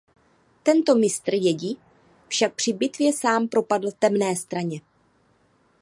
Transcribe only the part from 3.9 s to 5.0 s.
temné straně.